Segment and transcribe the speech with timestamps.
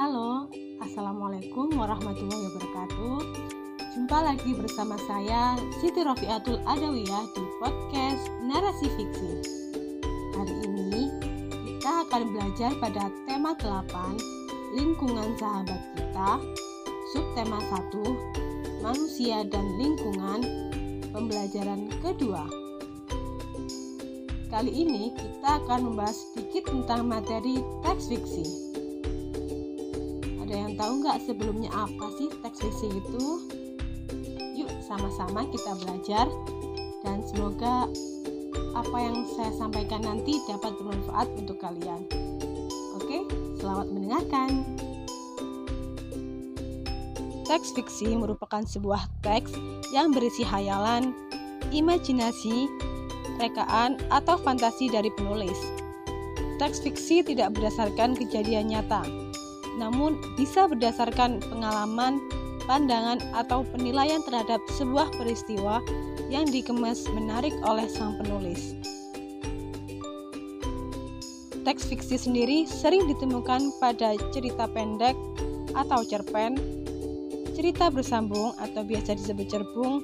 [0.00, 0.48] Halo,
[0.80, 3.20] Assalamualaikum warahmatullahi wabarakatuh.
[3.92, 9.44] Jumpa lagi bersama saya Siti Rofiatul Adawiyah di podcast Narasi Fiksi.
[10.40, 11.12] Hari ini
[11.52, 16.30] kita akan belajar pada tema 8 Lingkungan sahabat kita.
[17.12, 20.40] Subtema 1 Manusia dan lingkungan.
[21.12, 22.48] Pembelajaran kedua.
[24.48, 28.69] Kali ini kita akan membahas sedikit tentang materi teks fiksi.
[30.50, 33.26] Ada yang tahu nggak sebelumnya apa sih teks fiksi itu?
[34.58, 36.26] Yuk sama-sama kita belajar
[37.06, 37.86] dan semoga
[38.74, 42.02] apa yang saya sampaikan nanti dapat bermanfaat untuk kalian.
[42.98, 43.30] Oke,
[43.62, 44.66] selamat mendengarkan.
[47.46, 49.54] Teks fiksi merupakan sebuah teks
[49.94, 51.14] yang berisi hayalan,
[51.70, 52.66] imajinasi,
[53.38, 55.62] rekaan, atau fantasi dari penulis.
[56.58, 59.06] Teks fiksi tidak berdasarkan kejadian nyata,
[59.78, 62.18] namun bisa berdasarkan pengalaman,
[62.66, 65.82] pandangan, atau penilaian terhadap sebuah peristiwa
[66.30, 68.78] yang dikemas menarik oleh sang penulis.
[71.60, 75.14] Teks fiksi sendiri sering ditemukan pada cerita pendek
[75.76, 76.56] atau cerpen,
[77.52, 80.02] cerita bersambung atau biasa disebut cerbung,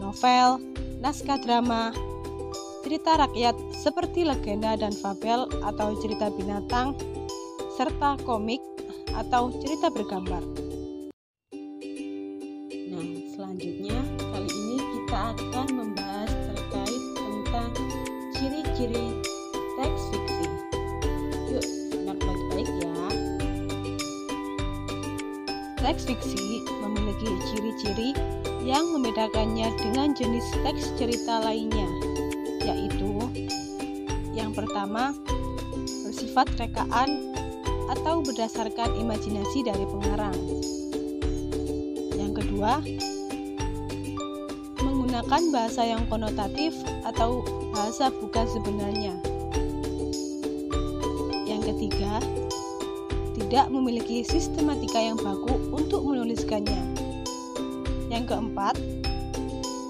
[0.00, 0.58] novel,
[1.04, 1.92] naskah drama,
[2.80, 6.96] cerita rakyat seperti legenda dan fabel atau cerita binatang,
[7.76, 8.62] serta komik
[9.14, 10.42] atau cerita bergambar.
[12.90, 17.70] Nah, selanjutnya kali ini kita akan membahas terkait tentang
[18.34, 19.06] ciri-ciri
[19.78, 20.46] teks fiksi.
[21.54, 22.96] Yuk, simak baik-baik ya.
[25.78, 28.10] Teks fiksi memiliki ciri-ciri
[28.64, 31.84] yang membedakannya dengan jenis teks cerita lainnya
[32.64, 33.20] yaitu
[34.32, 35.12] yang pertama
[36.00, 37.36] bersifat rekaan
[37.90, 40.36] atau berdasarkan imajinasi dari pengarang.
[42.14, 42.80] Yang kedua,
[44.80, 46.74] menggunakan bahasa yang konotatif
[47.04, 47.44] atau
[47.74, 49.14] bahasa bukan sebenarnya.
[51.44, 52.22] Yang ketiga,
[53.34, 56.80] tidak memiliki sistematika yang baku untuk menuliskannya.
[58.08, 58.78] Yang keempat,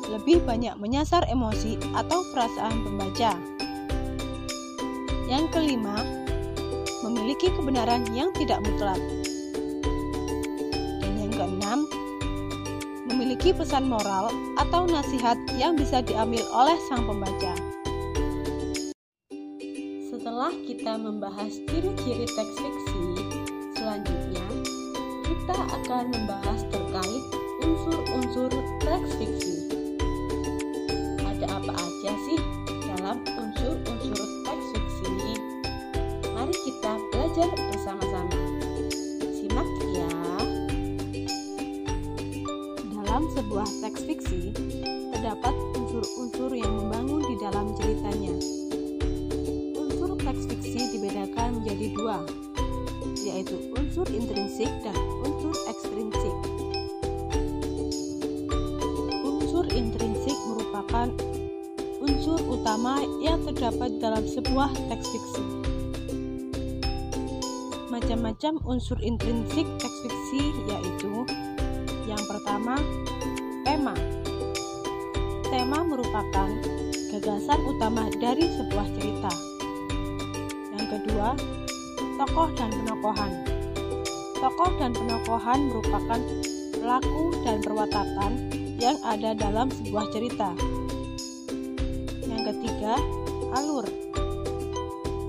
[0.08, 3.36] lebih banyak menyasar emosi atau perasaan pembaca.
[5.28, 6.23] Yang kelima,
[7.04, 8.96] memiliki kebenaran yang tidak mutlak.
[11.04, 11.84] Dan yang keenam,
[13.04, 17.52] memiliki pesan moral atau nasihat yang bisa diambil oleh sang pembaca.
[20.08, 23.04] Setelah kita membahas ciri-ciri teks fiksi,
[23.76, 24.46] selanjutnya
[25.28, 27.24] kita akan membahas terkait
[27.60, 28.48] unsur-unsur
[28.80, 29.63] teks fiksi
[43.64, 44.40] sebuah teks fiksi,
[45.08, 48.36] terdapat unsur-unsur yang membangun di dalam ceritanya.
[49.72, 52.28] Unsur teks fiksi dibedakan menjadi dua,
[53.24, 54.92] yaitu unsur intrinsik dan
[55.24, 56.36] unsur ekstrinsik.
[59.24, 61.08] Unsur intrinsik merupakan
[62.04, 65.44] unsur utama yang terdapat dalam sebuah teks fiksi.
[67.88, 71.24] Macam-macam unsur intrinsik teks fiksi yaitu
[72.04, 72.76] yang pertama,
[73.74, 73.94] tema.
[75.50, 76.50] Tema merupakan
[77.10, 79.32] gagasan utama dari sebuah cerita.
[80.78, 81.34] Yang kedua,
[82.22, 83.32] tokoh dan penokohan.
[84.38, 86.20] Tokoh dan penokohan merupakan
[86.78, 88.32] pelaku dan perwatakan
[88.78, 90.54] yang ada dalam sebuah cerita
[92.44, 93.00] ketiga,
[93.56, 93.88] alur.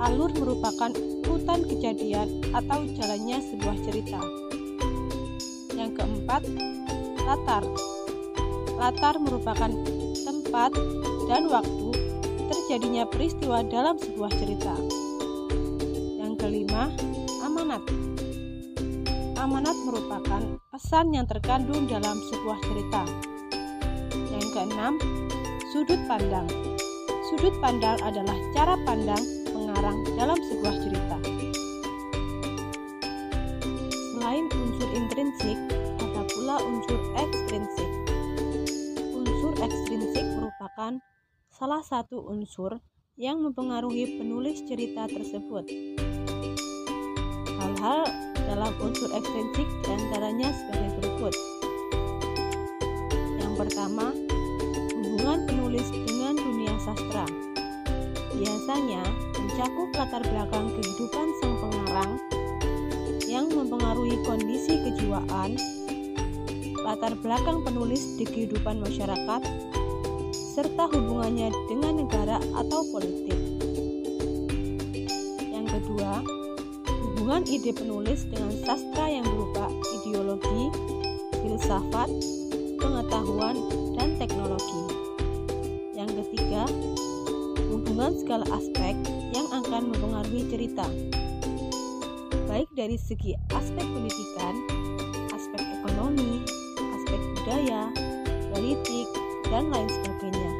[0.03, 0.91] Alur merupakan
[1.23, 4.19] urutan kejadian atau jalannya sebuah cerita.
[5.79, 6.43] Yang keempat,
[7.23, 7.63] latar.
[8.75, 9.71] Latar merupakan
[10.27, 10.71] tempat
[11.31, 11.89] dan waktu
[12.45, 14.75] terjadinya peristiwa dalam sebuah cerita.
[16.19, 16.91] Yang kelima,
[17.41, 17.81] amanat.
[19.39, 20.41] Amanat merupakan
[20.73, 23.01] pesan yang terkandung dalam sebuah cerita.
[24.33, 24.93] Yang keenam,
[25.71, 26.49] sudut pandang.
[27.31, 31.17] Sudut pandang adalah cara pandang pengarang dalam sebuah cerita.
[34.13, 35.57] Selain unsur intrinsik,
[36.01, 37.84] ada pula unsur ekstrinsik.
[40.65, 40.97] Merupakan
[41.53, 42.81] salah satu unsur
[43.21, 45.61] yang mempengaruhi penulis cerita tersebut.
[47.61, 48.09] Hal-hal
[48.49, 51.33] dalam unsur ekstrinsik di antaranya sebagai berikut.
[53.45, 54.09] Yang pertama,
[55.05, 57.29] hubungan penulis dengan dunia sastra.
[58.33, 59.05] Biasanya
[59.37, 62.11] mencakup latar belakang kehidupan sang pengarang
[63.29, 65.61] yang mempengaruhi kondisi kejiwaan,
[66.81, 69.45] latar belakang penulis di kehidupan masyarakat,
[70.55, 73.35] serta hubungannya dengan negara atau politik.
[75.51, 76.23] Yang kedua,
[76.87, 79.67] hubungan ide penulis dengan sastra yang berupa
[79.99, 80.71] ideologi,
[81.43, 82.07] filsafat,
[82.79, 83.59] pengetahuan,
[83.99, 84.83] dan teknologi.
[85.91, 86.63] Yang ketiga,
[87.67, 88.95] hubungan segala aspek
[89.35, 90.87] yang akan mempengaruhi cerita
[92.55, 94.55] baik dari segi aspek pendidikan,
[95.35, 96.39] aspek ekonomi,
[96.79, 97.91] aspek budaya,
[98.55, 99.24] politik,
[99.55, 100.51] dan lain sebagainya.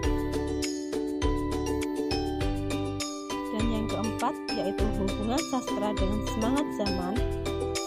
[3.52, 7.16] Dan yang keempat yaitu hubungan sastra dengan semangat zaman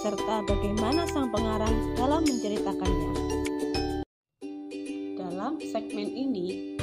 [0.04, 3.12] serta bagaimana sang pengarang dalam menceritakannya.
[5.16, 6.76] Dalam segmen ini,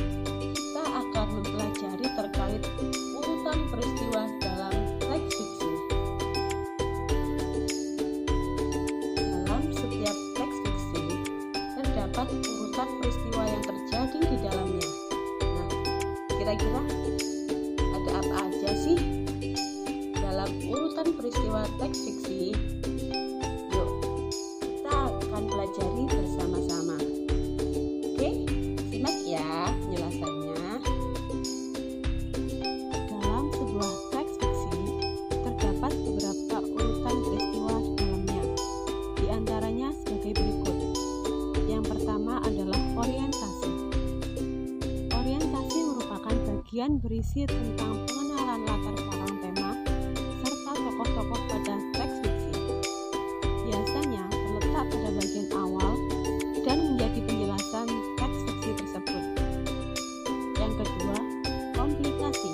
[12.16, 14.90] terdapat urutan peristiwa yang terjadi di dalamnya.
[15.44, 15.68] Nah,
[16.32, 16.82] kira-kira
[17.76, 18.96] ada apa aja sih
[20.24, 22.75] dalam urutan peristiwa teks fiksi?
[46.86, 49.74] Bagian berisi tentang pengenalan latar belakang tema
[50.46, 52.62] serta tokoh-tokoh pada teks fiksi.
[53.42, 55.98] Biasanya terletak pada bagian awal
[56.62, 57.90] dan menjadi penjelasan
[58.22, 59.24] teks fiksi tersebut.
[60.62, 61.18] Yang kedua,
[61.74, 62.52] komplikasi.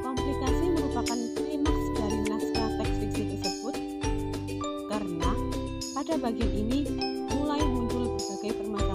[0.00, 3.76] Komplikasi merupakan klimaks dari naskah teks fiksi tersebut
[4.88, 5.30] karena
[5.92, 6.88] pada bagian ini
[7.36, 8.89] mulai muncul berbagai permasalahan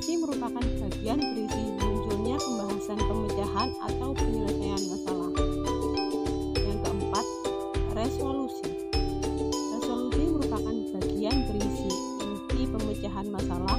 [0.00, 5.30] Evaluasi merupakan bagian berisi munculnya pembahasan pemecahan atau penyelesaian masalah.
[6.56, 7.26] Yang keempat,
[7.92, 8.68] resolusi.
[9.76, 13.76] Resolusi merupakan bagian berisi inti pemecahan masalah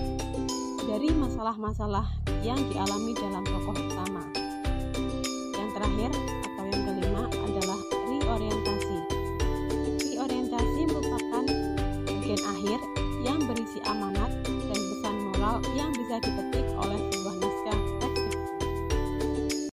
[0.85, 2.05] dari masalah-masalah
[2.45, 4.30] yang dialami dalam tokoh utama.